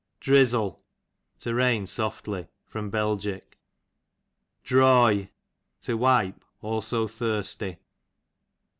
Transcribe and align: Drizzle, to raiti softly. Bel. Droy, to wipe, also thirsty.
Drizzle, 0.19 0.81
to 1.37 1.49
raiti 1.53 1.87
softly. 1.87 2.47
Bel. 2.73 3.19
Droy, 4.65 5.29
to 5.81 5.93
wipe, 5.95 6.43
also 6.59 7.07
thirsty. 7.07 7.77